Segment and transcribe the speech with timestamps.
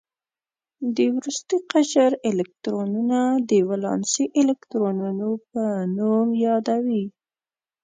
[0.95, 3.19] د وروستي قشر الکترونونه
[3.49, 5.63] د ولانسي الکترونونو په
[5.97, 7.05] نوم یادوي.